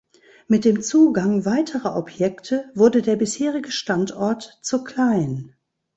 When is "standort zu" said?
3.71-4.83